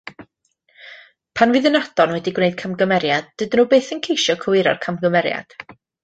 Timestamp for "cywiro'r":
4.47-4.81